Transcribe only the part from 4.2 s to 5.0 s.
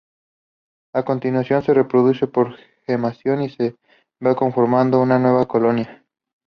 va conformando